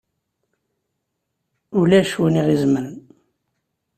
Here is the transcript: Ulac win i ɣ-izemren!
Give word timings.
Ulac 1.79 2.11
win 2.19 2.39
i 2.41 2.41
ɣ-izemren! 2.45 2.97